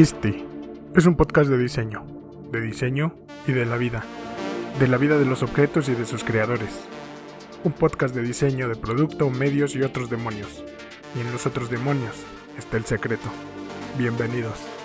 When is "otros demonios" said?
9.82-10.64, 11.44-12.16